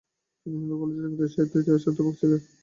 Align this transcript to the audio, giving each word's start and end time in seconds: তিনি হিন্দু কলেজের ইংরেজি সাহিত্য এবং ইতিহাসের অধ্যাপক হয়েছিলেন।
তিনি 0.41 0.55
হিন্দু 0.55 0.75
কলেজের 0.79 1.05
ইংরেজি 1.07 1.33
সাহিত্য 1.33 1.53
এবং 1.53 1.63
ইতিহাসের 1.63 1.89
অধ্যাপক 1.89 2.07
হয়েছিলেন। 2.09 2.41